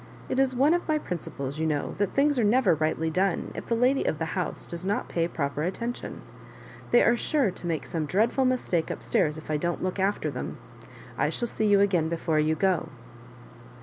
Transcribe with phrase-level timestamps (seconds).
[0.29, 3.67] It is one of my principles, you know, that things are never rightly done if
[3.67, 6.23] the lady of the house does not pay proper attention.
[6.89, 10.31] They are sure to make some dreadful mistake up stairs if I don't look after
[10.31, 10.57] them.
[11.19, 12.89] I shall see you again before you go."